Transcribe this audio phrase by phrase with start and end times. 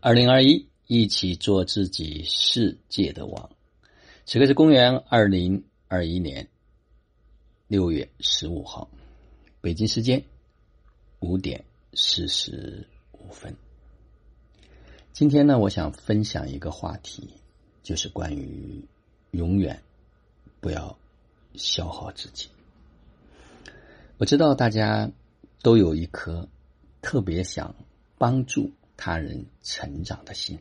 [0.00, 3.50] 二零二一，一起做自己世界的王。
[4.24, 6.46] 此刻是公元二零二一年
[7.66, 8.88] 六月十五号，
[9.60, 10.22] 北京时间
[11.18, 11.64] 五点
[11.94, 13.52] 四十五分。
[15.12, 17.30] 今天呢，我想分享一个话题，
[17.82, 18.80] 就是关于
[19.32, 19.82] 永远
[20.60, 20.96] 不要
[21.54, 22.46] 消耗自己。
[24.16, 25.10] 我知道大家
[25.60, 26.48] 都有一颗
[27.02, 27.74] 特别想
[28.16, 28.70] 帮助。
[28.98, 30.58] 他人成长的心，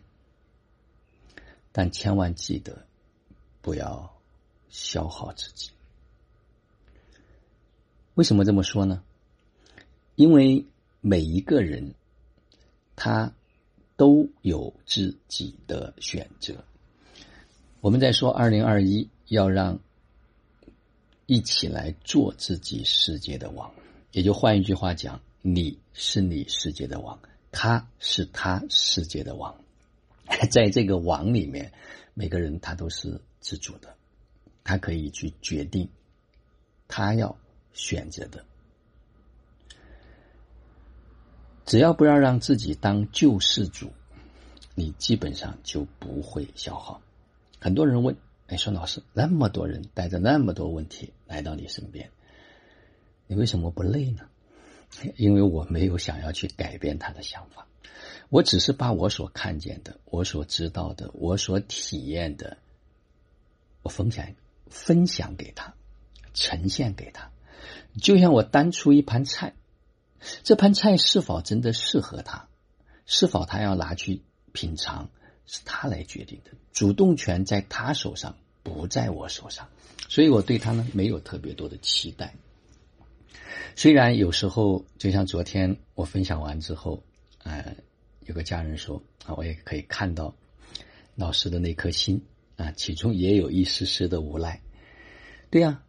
[1.71, 2.85] 但千万记得
[3.62, 4.16] 不要
[4.70, 5.71] 消耗自己。
[8.13, 9.03] 为什么这么说呢？
[10.15, 10.65] 因为
[11.02, 11.95] 每一个人
[12.95, 13.34] 他
[13.95, 16.63] 都有自己的选择。
[17.81, 19.79] 我们在说二零二一要让
[21.26, 23.73] 一起来做自己世界的王，
[24.12, 27.20] 也就换一句话讲，你是你世界的王。
[27.59, 29.63] 他是他世界的王，
[30.52, 31.73] 在这个王里面，
[32.13, 33.95] 每个人他都是自主的，
[34.63, 35.90] 他可以去决定
[36.87, 37.35] 他要
[37.73, 38.45] 选择的。
[41.65, 43.91] 只要不要让自己当救世主，
[44.76, 47.01] 你基本上就不会消耗。
[47.60, 52.12] 很多人问：“哎，孙老师，那么多人带着那么多问题来到你身边，
[53.26, 54.29] 你为什么不累呢？”
[55.16, 57.68] 因为我没有想要去改变他的想法，
[58.30, 62.57] 我只是把我所看见的、我所知道的、我所体验的，
[63.84, 64.28] 我分享
[64.69, 65.74] 分享给他，
[66.34, 67.31] 呈现给他。
[68.02, 69.53] 就像我端出一盘菜，
[70.44, 72.47] 这盘菜是否真的适合他，
[73.06, 75.09] 是否他要拿去品尝，
[75.46, 76.51] 是他来决定的。
[76.72, 79.69] 主动权在他手上，不在我手上，
[80.09, 82.35] 所以我对他呢没有特别多的期待。
[83.75, 87.03] 虽然有时候，就像昨天我分享完之后，
[87.44, 87.75] 呃，
[88.25, 90.35] 有个家人说啊，我也可以看到
[91.16, 92.22] 老师的那颗心
[92.55, 94.61] 啊，其中也有一丝丝的无奈。
[95.50, 95.83] 对呀，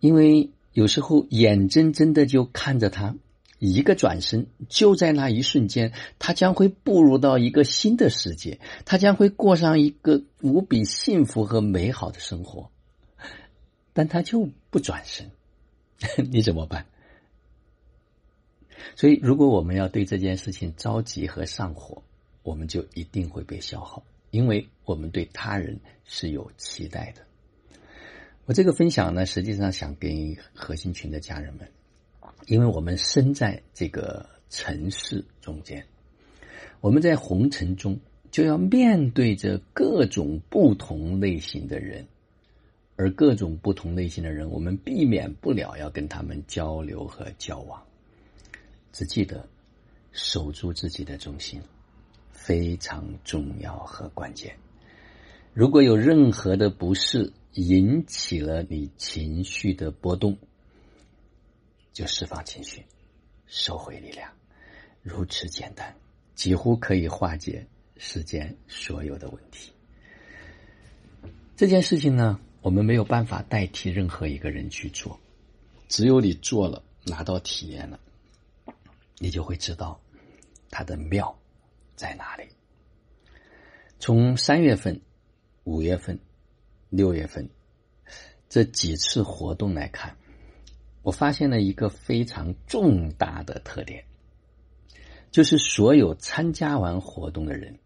[0.00, 3.14] 因为有时候眼睁睁的就看着他
[3.58, 12.70] 一个转身，就在那一瞬间，他将会步入到一个新的世界，他将会过上一个无比幸福和美好的生活，
[13.92, 15.30] 但他就不转身，
[16.30, 16.86] 你怎么办？
[18.96, 22.02] 所以，如果我们要对这件事情着急和上火，
[22.42, 27.22] 我们就一定会被消耗，因为我们对他人是有期待的。
[28.46, 31.68] 我这个分享呢，实际上想给核心群的家人们，
[32.46, 35.86] 因为我们身在这个城市中间，
[36.80, 38.00] 我们在红尘中
[38.30, 42.06] 就要面对着各种不同类型的人，
[43.00, 47.82] 而各种不同类型的人，我们避免不了要跟他们交流和交往。
[48.92, 49.48] 只记得
[50.12, 51.62] 守住自己的中心，
[52.30, 54.54] 非常重要和关键。
[55.54, 60.36] 如果有任何的不适引起了你情绪的波动，
[61.94, 62.84] 就释放情绪，
[63.46, 64.30] 收回力量，
[65.00, 65.96] 如此简单，
[66.34, 67.66] 几乎可以化解
[67.96, 69.72] 世间所有的问题。
[71.56, 75.18] 这件事情呢，我们没有办法代替任何一个人去做，
[75.88, 77.98] 只有你做了，拿到体验了。
[79.18, 80.00] 你就会知道
[80.70, 81.38] 它的妙
[81.94, 82.44] 在哪里。
[83.98, 85.00] 从三月份、
[85.64, 86.18] 五月份、
[86.88, 87.48] 六月份
[88.48, 90.16] 这几次活动来看，
[91.02, 94.04] 我发现了一个非常重大的特点，
[95.30, 97.78] 就是所有参加完活动的人，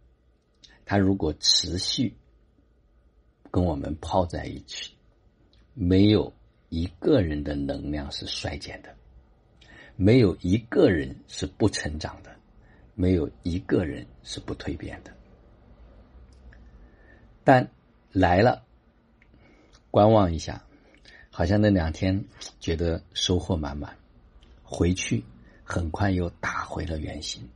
[0.85, 2.17] 他如果持续
[3.55, 4.91] 跟我们泡在一起，
[5.75, 6.33] 没有
[6.71, 8.93] 一个人的能量是衰减的。
[9.95, 12.35] 没有一个人是不成长的，
[12.97, 15.13] 没有一个人是不蜕变的。
[17.45, 17.71] 但
[18.11, 18.65] 来了，
[19.93, 20.65] 观望一下，
[21.31, 22.25] 好像那两天
[22.59, 23.97] 觉得收获满满，
[24.65, 25.23] 回去
[25.63, 27.49] 很快又打回了原形。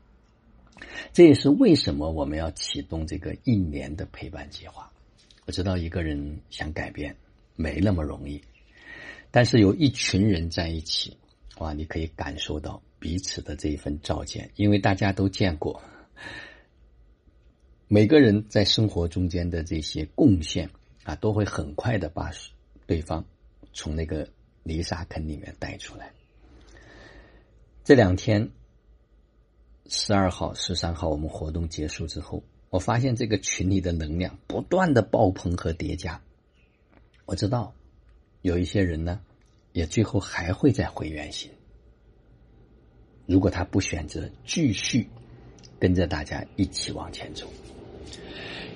[1.12, 4.92] 这也是为什么我们要启动这个一年的陪伴计划。
[5.48, 7.16] 我知道一个人想改变
[7.56, 8.38] 没那么容易，
[9.30, 11.16] 但是有一群人在一起。
[11.56, 15.82] 哇，你可以感受到彼此的这一份照见，因为大家都见过
[17.86, 20.68] 每个人在生活中间的这些贡献
[21.04, 22.30] 啊，都会很快的把
[22.86, 23.24] 对方
[23.72, 24.28] 从那个
[24.64, 26.12] 泥沙坑里面带出来。
[27.84, 28.50] 这两天，
[29.86, 36.20] 十二号、十三号，我们活动结束之后，我发现这个群里的能量不断的爆棚和叠加。
[37.24, 37.74] 我知道
[38.42, 39.20] 有一些人呢。
[39.74, 41.52] 也最后还会再回原形。
[43.26, 45.08] 如果他不选择继续
[45.78, 47.46] 跟着大家一起往前走。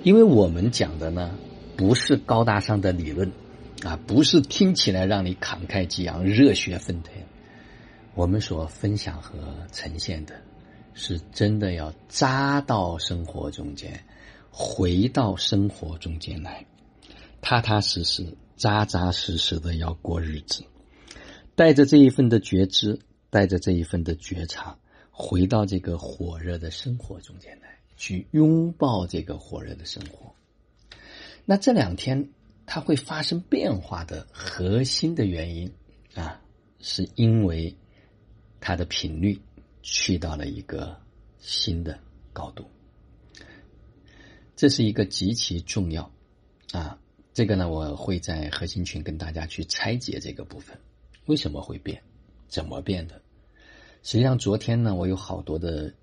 [0.05, 1.37] 因为我们讲的呢，
[1.77, 3.33] 不是高大上的理论
[3.83, 7.15] 啊，不是听起来让你慷慨激昂、热血沸腾。
[8.15, 10.41] 我们所分享和呈现的，
[10.95, 14.05] 是真的要扎到生活中间，
[14.51, 16.67] 回到生活中间来，
[17.41, 20.65] 踏踏实实、扎扎实实的要过日子。
[21.55, 22.99] 带着这一份的觉知，
[23.31, 24.79] 带着这一份的觉察，
[25.11, 30.35] 回到这个火热的生活中间来，去拥抱这个火热的生活。
[31.45, 32.31] 那这两天
[32.67, 35.73] 它会发生变化的核心的原因
[36.15, 36.41] 啊，
[36.81, 37.77] 是因为
[38.61, 39.41] 它的频率
[39.83, 40.97] 去到了一个
[41.39, 41.99] 新的
[42.33, 42.65] 高度。
[44.55, 46.11] 这是一个极其重要
[46.73, 46.99] 啊，
[47.35, 50.79] 这个呢，我会在核心群跟大家去拆解这个部分。
[51.27, 52.03] 为什么会变？
[52.49, 53.21] 怎么变的？
[54.03, 55.95] 实际上，昨天呢，我有好多的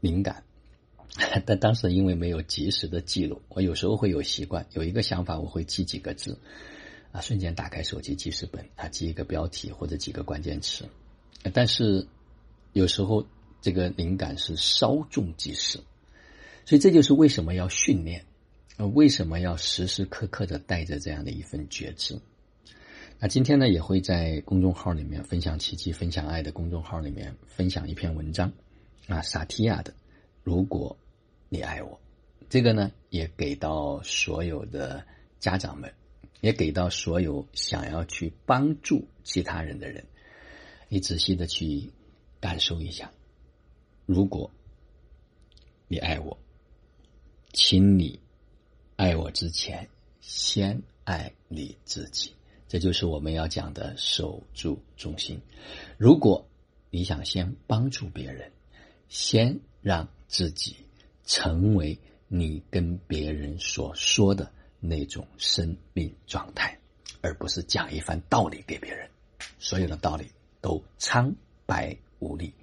[0.00, 0.44] 灵感，
[1.44, 6.38] 但当时因为没有及时的记录，我有时候会有习惯，有一个想法，我会记几个字，
[7.10, 10.88] 啊，瞬间打开手机记事本，啊，记一个标题或者几个关键词。
[11.52, 12.06] 但是
[12.72, 13.26] 有时候
[13.60, 15.78] 这个灵感是稍纵即逝，
[16.64, 18.24] 所以这就是为什么要训练，
[18.76, 22.20] 呃为什么要时时刻刻的带着这样的一份觉知。
[23.18, 28.52] 那今天呢，也会在公众号里面分享奇迹、分享爱的公众号里面分享一篇文章，
[29.06, 29.94] 啊，萨提亚的，
[30.42, 30.96] 如果
[31.48, 32.00] 你爱我，
[32.48, 35.04] 这个呢也给到所有的
[35.38, 35.92] 家长们，
[36.40, 40.04] 也给到所有想要去帮助其他人的人，
[40.88, 41.92] 你仔细的去
[42.42, 43.12] 感受一下，
[44.04, 44.50] 如果
[45.86, 46.36] 你爱我，
[47.52, 48.18] 请你
[48.96, 49.88] 爱我之前，
[50.20, 52.34] 先爱你自己。
[52.66, 55.40] 这就是我们要讲的守住中心。
[55.96, 56.44] 如果
[56.90, 58.50] 你想先帮助别人，
[59.08, 60.74] 先让自己
[61.24, 61.96] 成为
[62.26, 66.76] 你跟别人所说的那种生命状态，
[67.20, 69.08] 而不是讲一番道理给别人。
[69.60, 70.26] 所有的道理
[70.60, 71.32] 都苍
[71.66, 72.54] 白无力。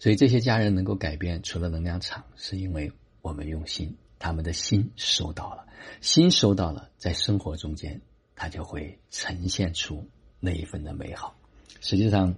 [0.00, 2.90] 所以这些家人能够改变，除了能量场，是因为
[3.22, 5.64] 我们用心，他们的心收到了，
[6.00, 8.00] 心收到了，在生活中间。
[8.38, 10.06] 他就会呈现出
[10.40, 11.34] 那一份的美好。
[11.80, 12.36] 实际上，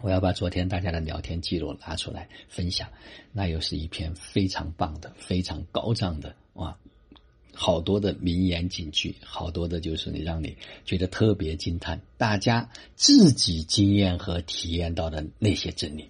[0.00, 2.88] 我要把昨天大家的聊天记录拿出来分享，
[3.30, 6.34] 那又是一篇非常棒的、非常高涨的！
[7.58, 16.08] 好多的名言警句，好多的就是你让你觉得特别惊叹，大家自己经验和体验到的那些真理。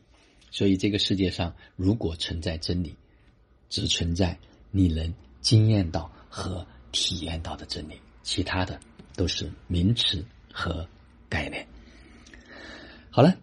[0.51, 2.95] 所以，这个世界上如果存在真理，
[3.71, 4.39] 只存在
[4.71, 8.79] 你能经验到和体验到的真理，其他的。
[9.17, 10.89] 都是名词和
[11.29, 11.67] 概念。
[13.11, 13.37] 好了，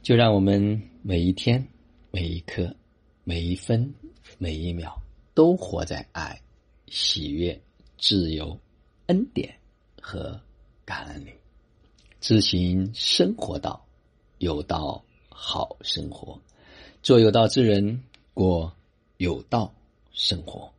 [0.00, 1.66] 就让我们每一天、
[2.12, 2.72] 每一刻、
[3.24, 3.92] 每一分、
[4.38, 5.02] 每一秒，
[5.34, 6.40] 都活在爱、
[6.92, 7.58] 喜悦、
[7.96, 8.60] 自由、
[9.06, 9.58] 恩典。
[10.04, 10.40] 和
[10.84, 11.24] 感恩。
[11.24, 11.30] 里，
[12.20, 13.86] 执行生活道，
[14.38, 16.36] 有道好生活，
[17.04, 18.02] 做有道之人，
[18.34, 18.74] 过
[19.18, 19.72] 有道
[20.10, 20.71] 生活。